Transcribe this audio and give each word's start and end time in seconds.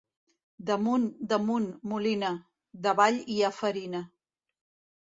Damunt, 0.69 1.05
damunt, 1.33 1.69
molina; 1.91 2.33
davall 2.89 3.25
hi 3.37 3.39
ha 3.51 3.57
farina. 3.61 4.07